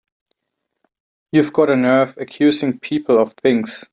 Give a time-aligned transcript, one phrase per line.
[1.31, 3.85] You've got a nerve accusing people of things!